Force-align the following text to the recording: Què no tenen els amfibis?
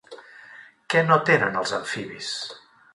Què 0.93 1.05
no 1.11 1.19
tenen 1.29 1.63
els 1.63 1.77
amfibis? 1.81 2.35